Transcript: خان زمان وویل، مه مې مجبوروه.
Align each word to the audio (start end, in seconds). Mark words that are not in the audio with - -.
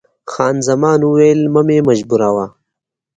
خان 0.31 0.55
زمان 0.67 0.99
وویل، 1.03 1.41
مه 1.53 1.61
مې 1.67 1.77
مجبوروه. 1.87 2.45